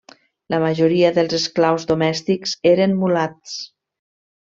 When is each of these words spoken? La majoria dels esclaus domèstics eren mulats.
La 0.53 0.59
majoria 0.63 1.11
dels 1.19 1.37
esclaus 1.39 1.87
domèstics 1.93 2.59
eren 2.75 3.01
mulats. 3.05 3.59